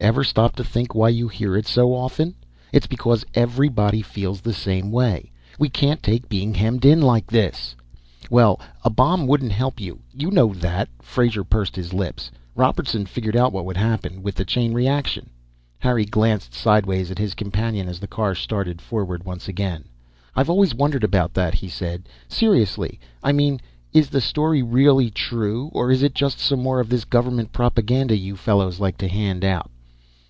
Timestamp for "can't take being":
5.70-6.52